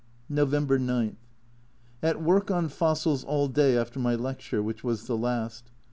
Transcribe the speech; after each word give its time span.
November 0.29 0.79
9. 0.79 1.15
At 2.01 2.23
work 2.23 2.49
on 2.49 2.69
fossils 2.69 3.23
all 3.23 3.47
day 3.47 3.77
after 3.77 3.99
my 3.99 4.15
lecture, 4.15 4.63
which 4.63 4.83
was 4.83 5.05
the 5.05 5.15
last. 5.15 5.69